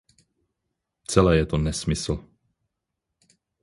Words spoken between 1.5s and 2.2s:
nesmysl.